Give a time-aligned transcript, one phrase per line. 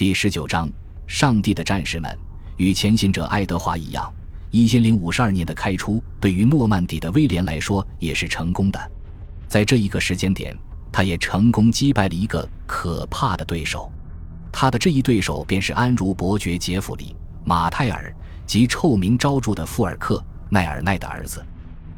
[0.00, 0.66] 第十九章，
[1.06, 2.18] 上帝的战士们
[2.56, 4.10] 与前行者爱德华一样，
[4.50, 8.90] 一千零五十二年的开出对于诺曼底的威廉来说也是成功的。
[9.46, 10.56] 在这一个时间点，
[10.90, 13.92] 他也成功击败了一个可怕的对手。
[14.50, 17.14] 他的这一对手便是安茹伯爵杰弗里·
[17.44, 18.10] 马泰尔
[18.46, 20.16] 及臭名昭著的富尔克·
[20.48, 21.44] 奈尔奈的儿子。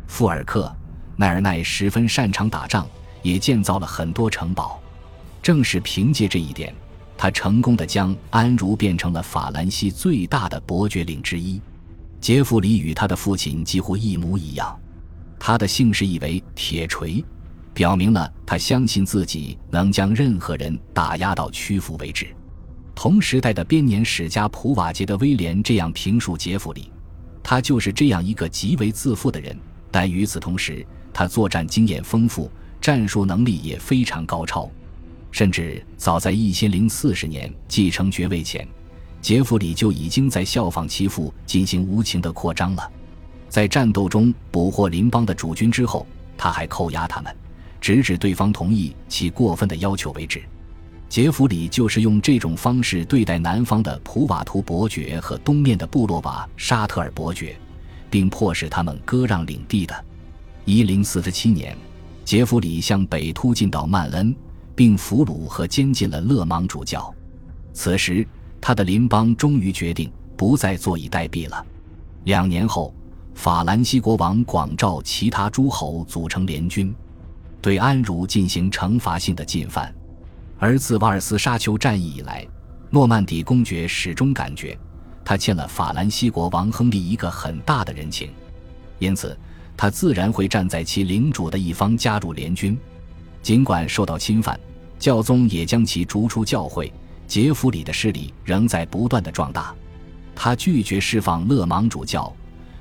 [0.08, 0.64] 富尔克·
[1.14, 2.84] 奈尔奈十分擅长打仗，
[3.22, 4.82] 也建造了很多城堡。
[5.40, 6.74] 正是凭借这一点。
[7.22, 11.62] 他成功的将安茹变成了法兰西最大的伯爵领之一。
[12.20, 14.76] 杰弗里与他的父亲几乎一模一样，
[15.38, 17.24] 他的姓氏意为铁锤，
[17.72, 22.26] 表明了他相信自己能将任何人打压到屈服为止。
[22.92, 26.90] 同时代的编年史家普瓦捷的威廉这样评述杰弗里：
[27.40, 29.56] 他就是这样一个极为自负的人，
[29.92, 34.68] 但与此同时，他作战经验丰富，战术能力也非常高超。
[35.32, 38.68] 甚至早在一千零四十年继承爵位前，
[39.20, 42.88] 杰弗里就已经在效仿其父进行无情的扩张了。
[43.48, 47.34] 在战斗中捕获邻邦的主军之后，他还扣押他们，
[47.80, 50.42] 直至对方同意其过分的要求为止。
[51.08, 57.56] 杰弗里就是用这种方式对待南方的普瓦图伯爵和东面的布洛瓦沙特尔伯爵，
[58.08, 60.04] 并迫使他们割让领地的。
[60.64, 61.76] 一零四七年，
[62.24, 64.34] 杰弗里向北突进到曼恩。
[64.82, 67.14] 并俘虏和监禁了勒芒主教。
[67.72, 68.26] 此时，
[68.60, 71.64] 他的邻邦终于决定不再坐以待毙了。
[72.24, 72.92] 两年后，
[73.32, 76.92] 法兰西国王广召其他诸侯组成联军，
[77.60, 79.94] 对安茹进行惩罚性的进犯。
[80.58, 82.44] 而自瓦尔斯沙丘战役以来，
[82.90, 84.76] 诺曼底公爵始终感觉
[85.24, 88.32] 他欠了法兰西国王亨利一个很大的人情，
[88.98, 89.38] 因此
[89.76, 92.76] 他自然会站在其领主的一方加入联军。
[93.42, 94.58] 尽管受到侵犯，
[95.02, 96.90] 教宗也将其逐出教会。
[97.26, 99.74] 杰弗里的势力仍在不断的壮大，
[100.32, 102.32] 他拒绝释放勒芒主教，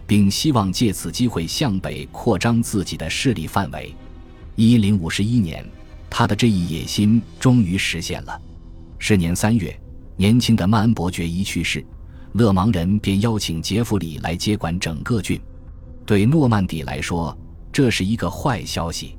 [0.06, 3.96] 并希望借此机会向北扩张自己的势力范围。
[4.56, 5.66] 一零五十一年，
[6.12, 8.40] 他的这一野心终于实现了。
[9.00, 9.76] 是年三月，
[10.16, 11.84] 年轻的曼恩伯爵一去世，
[12.34, 15.42] 勒芒人便邀请杰弗里来接管整个郡。
[16.06, 17.36] 对诺曼底来说，
[17.72, 19.18] 这是一个坏消息。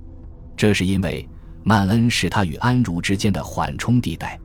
[0.54, 1.26] 这是因为
[1.64, 4.38] 曼恩是他与安茹之间的缓冲地带。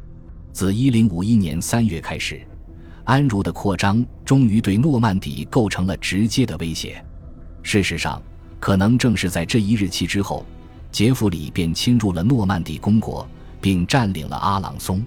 [0.51, 2.41] 自1051年3月开始，
[3.03, 7.03] 安茹的扩张终于对诺曼底构成了直接的威胁。
[7.63, 8.21] 事实上，
[8.59, 10.45] 可能正是在这一日期之后，
[10.91, 13.27] 杰弗里便侵入了诺曼底公国，
[13.59, 15.03] 并占领了阿朗松。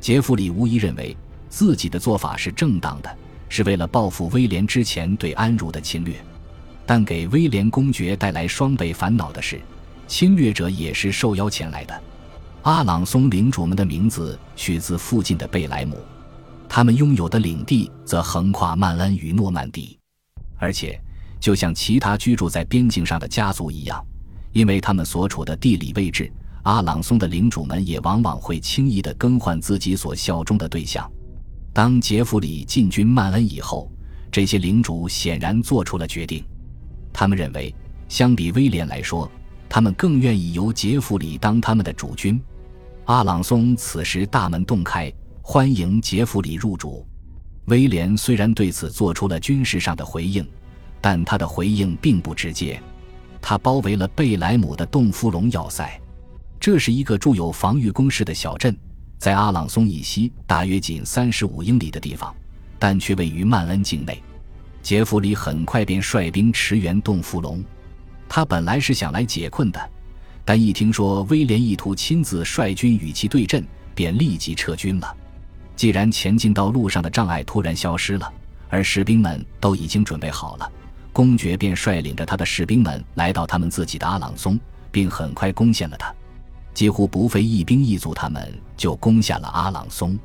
[0.00, 1.16] 杰弗里无疑认为
[1.48, 3.16] 自己的做法是正当的，
[3.48, 6.14] 是为了报复威廉之前对安茹的侵略。
[6.86, 9.60] 但给威廉公爵带来双倍烦恼的是。
[10.10, 12.02] 侵略者也是受邀前来的。
[12.62, 15.96] 阿朗松领主们的名字取自附近的贝莱姆，
[16.68, 19.96] 他们拥有的领地则横跨曼恩与诺曼底。
[20.58, 21.00] 而且，
[21.38, 24.04] 就像其他居住在边境上的家族一样，
[24.52, 26.30] 因为他们所处的地理位置，
[26.64, 31.08] 阿朗松的领主们也往往会轻易地更换自己所效忠的对象。
[31.72, 33.88] 当杰弗里进军曼恩以后，
[34.32, 36.44] 这些领主显然做出了决定。
[37.12, 37.72] 他们认为，
[38.08, 39.30] 相比威廉来说，
[39.70, 42.42] 他们更愿意由杰弗里当他们的主君。
[43.04, 45.10] 阿朗松此时大门洞开，
[45.40, 47.06] 欢迎杰弗里入主。
[47.66, 50.44] 威廉虽然对此做出了军事上的回应，
[51.00, 52.82] 但他的回应并不直接。
[53.40, 55.88] 他包围了贝莱姆的洞夫隆要塞，
[56.58, 58.76] 这是一个筑有防御工事的小镇，
[59.18, 62.34] 在阿朗松以西大约仅三十五英里的地方，
[62.76, 64.20] 但却位于曼恩境内。
[64.82, 67.62] 杰弗里很快便率兵驰援洞夫隆。
[68.32, 69.90] 他本来是想来解困的，
[70.44, 75.16] 但一听说威廉意图亲自率军与其对阵，便立即撤军了。
[75.74, 78.32] 既然前进道路上的障碍突然消失了，
[78.68, 80.72] 而士兵们都已经准备好了，
[81.12, 84.56] 公爵便率领着他的士兵们来到他们自己的阿朗松，
[84.92, 86.14] 并很快攻陷了他。
[86.72, 90.16] 几乎不费一兵一卒，他们就攻下了阿朗松。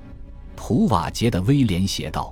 [0.55, 2.31] 普瓦捷的威廉写道：“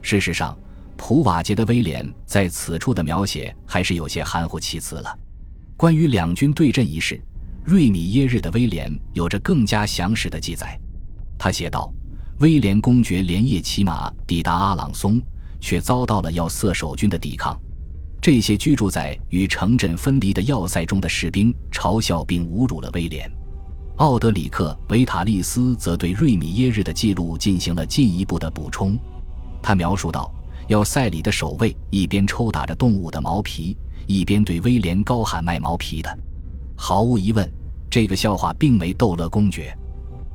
[0.00, 0.56] 事实上。”
[0.96, 5.18] 普瓦捷的威廉在此处的描写还是有些含糊其辞了。
[5.76, 7.20] 关于两军对阵一事，
[7.64, 10.78] 瑞米耶日的威廉有着更加详实的记载。
[11.36, 11.92] 他写道
[12.38, 15.20] ：“威廉公爵连夜骑马抵达阿朗松，
[15.60, 17.58] 却遭到了要塞守军的抵抗。
[18.20, 23.28] 这些居住在与城镇分离的要塞中的士兵嘲笑并侮辱了威廉。”
[23.98, 28.96] 奥德里克·维塔利斯则对瑞米耶日的记录进行了进一步的补充。
[29.60, 30.32] 他描述道。
[30.68, 33.76] 要塞里的守卫一边抽打着动物的毛皮，
[34.06, 36.18] 一边对威廉高喊卖毛皮的。
[36.76, 37.50] 毫无疑问，
[37.90, 39.76] 这个笑话并没逗乐公爵。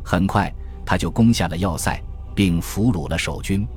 [0.04, 0.54] 很快，
[0.86, 2.02] 他就攻下了要塞，
[2.36, 3.68] 并俘虏了守军。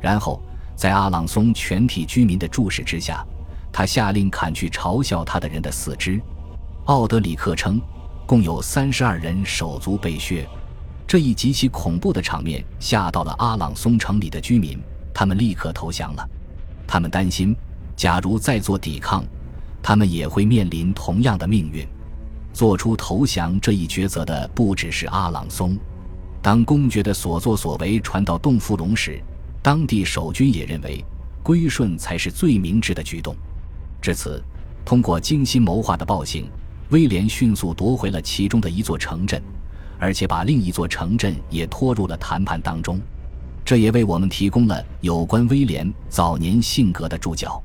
[0.00, 0.42] 然后，
[0.74, 3.24] 在阿朗松全体居民的注视之下，
[3.72, 6.20] 他下令砍去嘲笑他的人的四肢。
[6.84, 7.80] 奥德里克称，
[8.26, 10.48] 共有三十二人手足被削。
[11.06, 14.78] 这一极其恐怖的场面吓到了阿朗松城里的居民，
[15.18, 16.24] 他们立刻投降了。
[16.86, 17.52] 他们担心，
[17.96, 19.24] 假如再做抵抗，
[19.82, 21.84] 他们也会面临同样的命运。
[22.52, 25.76] 做出投降这一抉择的不只是阿朗松。
[26.40, 29.20] 当公爵的所作所为传到洞夫龙时，
[29.60, 31.04] 当地守军也认为
[31.42, 33.34] 归顺才是最明智的举动。
[34.00, 34.40] 至此，
[34.84, 36.48] 通过精心谋划的暴行，
[36.90, 39.42] 威廉迅速夺回了其中的一座城镇，
[39.98, 43.00] 而且把另一座城镇也拖入了谈判当中。
[43.68, 47.62] 这也为我们提供了有关威廉早年性格的注脚。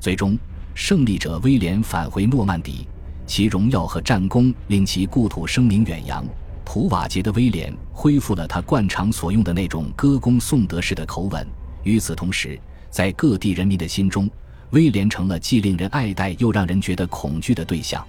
[0.00, 0.36] 最终，
[0.74, 2.84] 胜利者威廉返回诺曼底，
[3.28, 6.26] 其荣耀和战功令其故土声名远扬。
[6.64, 11.46] 普瓦捷的威廉恢复了他惯常所用的那种歌功颂德式的口吻。
[11.84, 12.58] 与此同时，
[12.90, 14.28] 在各地人民的心中，
[14.70, 18.04] 威廉成了既令人爱戴又让人觉得恐惧的对象。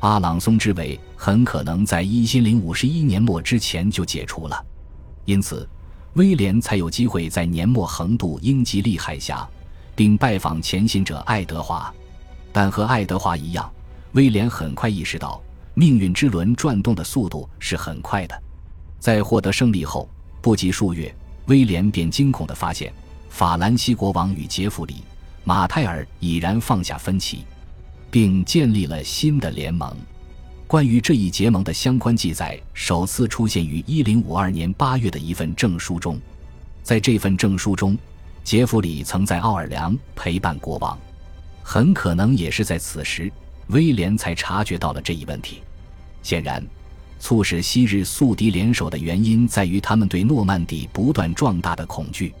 [0.00, 4.62] 阿朗松之围很可能在一千零五十一年末之前就解除了，
[5.24, 5.66] 因此。
[6.16, 9.46] 威廉才有机会在年末横渡英吉利海峡，
[9.94, 11.92] 并拜访前行者爱德华。
[12.50, 13.70] 但和爱德华一样，
[14.12, 15.42] 威廉很快意识到
[15.74, 18.42] 命运之轮转动的速度是很快的。
[18.98, 20.08] 在获得胜利后
[20.40, 21.14] 不及数月，
[21.48, 22.90] 威廉便惊恐地发现，
[23.28, 24.94] 法兰西国王与杰弗里·
[25.44, 27.44] 马泰尔已然放下分歧，
[28.10, 29.94] 并建立了新的联盟。
[30.66, 36.20] 关于这一结盟的相关记载，首次出现于1052年8月的一份证书中。
[36.82, 37.96] 在这份证书中，
[38.42, 40.98] 杰弗里曾在奥尔良陪伴国王。
[41.62, 43.30] 很可能也是在此时，
[43.68, 45.62] 威廉才察觉到了这一问题。
[46.20, 46.64] 显然，
[47.20, 52.34] 促使昔日宿敌联手的原因在于他们对诺曼底不断壮大的恐惧。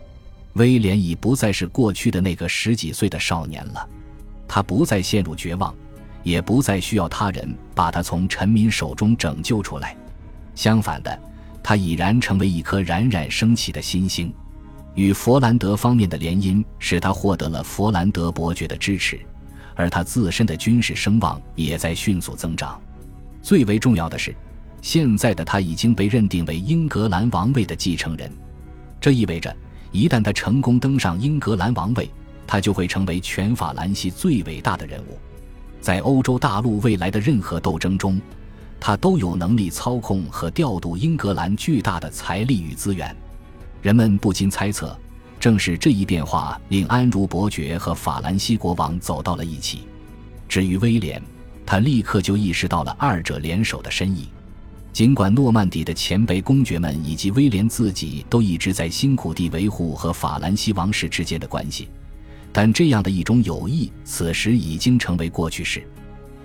[0.54, 3.88] 威廉已不再是过去的那个十几岁的少年了，
[4.48, 5.72] 他不再陷入绝望。
[6.26, 9.96] 也不再需要他人把他从臣民手中拯救出来，
[10.56, 11.16] 相反的，
[11.62, 14.34] 他已然成为一颗冉冉升起的新星。
[14.96, 19.20] 与佛兰德方面的联姻使他获得了佛兰德伯爵的支持，
[19.76, 22.80] 而他自身的军事声望也在迅速增长。
[23.40, 24.34] 最为重要的是，
[24.82, 28.28] 现在的他已经被认定为英格兰王位的继承人，
[29.00, 29.56] 这意味着
[29.92, 32.10] 一旦他成功登上英格兰王位，
[32.48, 35.16] 他就会成为全法兰西最伟大的人物。
[35.86, 38.20] 在欧洲大陆未来的任何斗争中，
[38.80, 43.14] 他都有能力操控和调度英格兰巨大的财力与资源。
[43.82, 44.98] 人们不禁猜测，
[45.38, 49.82] 正是这一变化令安茹伯爵和法兰西国王走到了一起。
[50.48, 51.22] 至于威廉，
[51.64, 54.28] 他立刻就意识到了二者联手的深意。
[54.92, 61.88] 尽管诺曼底的前辈公爵们以及威廉自己都一直在辛苦地维护和法兰西王室之间的关系。
[62.56, 65.86] 但这样的一种友谊，此时已经成为过去式。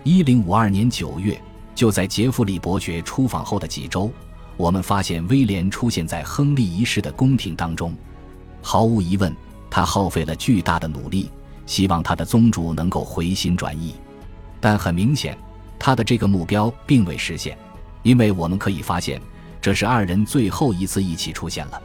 [0.04, 1.42] 一零五二年九月，
[1.74, 4.12] 就在杰弗里伯爵出访后的几周，
[4.58, 7.96] 我们发现威廉出现在亨利一世的宫廷当中。
[8.62, 9.34] 毫无疑问，
[9.70, 11.30] 他耗费了巨大的努力，
[11.66, 13.96] 希望他的宗主能够回心转意。
[14.60, 15.38] 但很明显，
[15.80, 17.58] 他的这个目标并未实现，
[18.04, 19.22] 因为我们可以发现，
[19.62, 21.82] 这是二人最后一次一起出现了。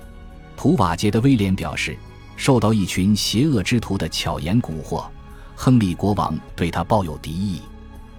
[0.57, 1.97] 普瓦捷的威廉表示。
[2.37, 5.05] 受到一群邪恶之徒的巧言蛊惑，
[5.55, 7.63] 亨利国王对他抱有敌意。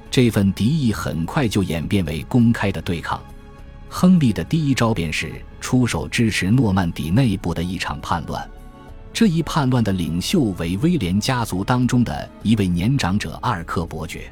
[0.09, 3.21] 这份敌意很快就演变为公开的对抗。
[3.89, 5.31] 亨利的第一招便是
[5.62, 8.50] 出手支持诺曼底内部的一场叛乱。
[9.13, 14.31] 这一叛乱的领袖为威廉家族当中的一位年长者阿尔克伯爵，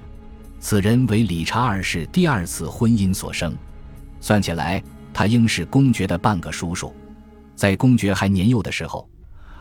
[0.59, 3.55] 此人为理查二世第二次婚姻所生，
[4.19, 6.93] 算起来他应是公爵的半个叔叔。
[7.55, 9.07] 在公爵还年幼的时候。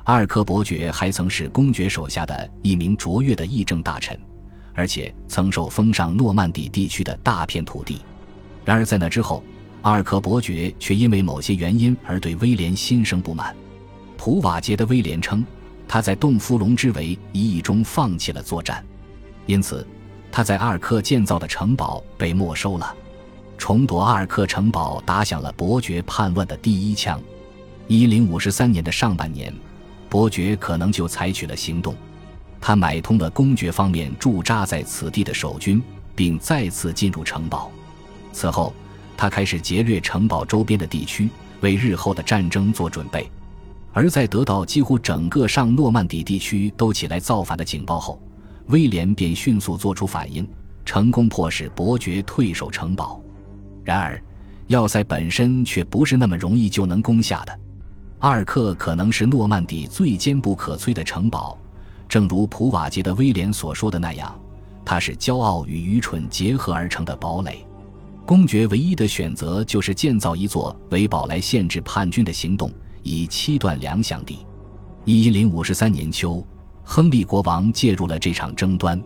[0.05, 4.19] 阿尔科伯爵还曾是公爵手下的一名卓越的议政大臣，
[4.75, 8.03] 而且曾受封上诺曼底地区的大片土地。
[8.67, 9.43] 然而在那之后，
[9.81, 13.57] 阿尔科伯爵却因为某些原因而对威廉心生不满。
[14.19, 15.43] 普瓦捷的威廉称，
[15.89, 18.85] 他在洞夫龙之围一役中放弃了作战，
[19.47, 19.87] 因此
[20.31, 22.95] 他在阿尔克建造的城堡被没收了。
[23.57, 27.19] 重夺阿尔克城堡打响了伯爵叛乱的第一枪。
[27.89, 29.51] 一零五十三年的上半年。
[30.15, 31.93] 伯爵可能就采取了行动，
[32.61, 35.83] 他买通了公爵方面驻扎在此地的守军，
[36.15, 37.69] 并再次进入城堡。
[38.33, 38.73] 此后，
[39.17, 41.29] 他开始劫掠城堡周边的地区，
[41.63, 43.29] 为日后的战争做准备。
[43.93, 48.23] 而在得到几乎整个上诺曼底地区都起来造反的警报后，
[48.67, 50.49] 威廉便迅速做出反应，
[50.85, 53.21] 成功迫使伯爵退守城堡。
[53.83, 54.23] 然而，
[54.69, 57.59] 要塞本身却不是那么容易就能攻下的。
[58.25, 61.59] 阿尔克可能是诺曼底最坚不可摧的城堡，
[62.09, 64.35] 正如普瓦捷的威廉所说的那样，
[64.83, 67.67] 它是骄傲与愚蠢结合而成的堡垒。
[68.25, 74.39] 公爵唯一的选择就是建造一座围堡来限制叛军的行动，以七段粮饷地。
[75.05, 76.43] 一零五十三年秋，
[76.83, 78.99] 亨利国王介入了这场争端，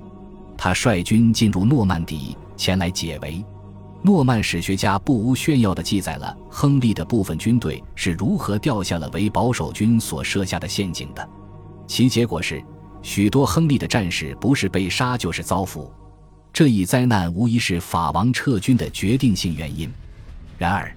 [0.57, 3.45] 他率军进入诺曼底，前来解围。
[4.01, 11.29] 诺曼史学家不无炫耀地记载了亨利的部分军队是如何掉下了为保守军所设下的陷阱的，
[11.87, 12.63] 其结果是，
[13.03, 15.93] 许多亨利的战士不是被杀就是遭俘。
[16.53, 19.91] 这一灾难无疑是法王撤军的决定性原因。
[20.57, 20.93] 然而，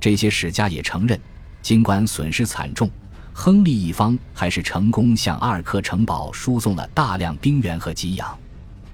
[0.00, 1.20] 这些史家也承认，
[1.60, 2.88] 尽管损失惨重，
[3.32, 8.36] 亨利一方还是成功向阿尔克城堡输送了大量兵员和给养。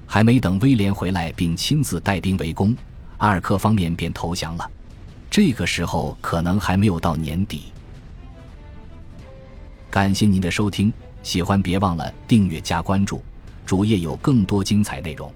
[0.06, 2.76] 还没等威廉回来并亲自带兵围攻，
[3.20, 4.70] 阿尔克方面便投降了。
[5.30, 7.72] 这个时候可能还没有到年底。
[9.88, 13.22] 感谢您的收听，喜欢别忘了订阅加关注，
[13.64, 15.32] 主页有更多精彩内容。